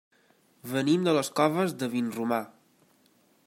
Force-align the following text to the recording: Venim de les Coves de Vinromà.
Venim 0.71 1.03
de 1.09 1.13
les 1.17 1.29
Coves 1.41 1.77
de 1.83 1.91
Vinromà. 1.95 2.41